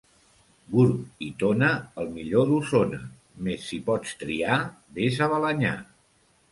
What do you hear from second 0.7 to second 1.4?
Gurb i